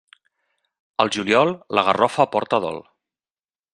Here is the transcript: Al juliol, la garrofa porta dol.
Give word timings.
Al 1.03 1.11
juliol, 1.17 1.53
la 1.79 1.83
garrofa 1.91 2.29
porta 2.37 2.61
dol. 2.65 2.83